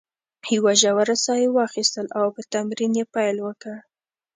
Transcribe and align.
یوه 0.55 0.73
ژوره 0.81 1.15
ساه 1.23 1.39
یې 1.41 1.49
واخیستل 1.57 2.07
او 2.19 2.25
په 2.35 2.41
تمرین 2.53 2.91
یې 2.99 3.05
پیل 3.13 3.37
وکړ. 3.41 3.75